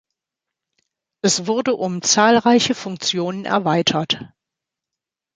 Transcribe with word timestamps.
Es 1.21 1.45
wurde 1.45 1.75
um 1.75 2.01
zahlreiche 2.01 2.73
Funktionen 2.73 3.45
erweitert. 3.45 4.25